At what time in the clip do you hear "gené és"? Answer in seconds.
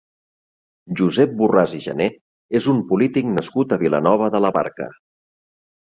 1.85-2.71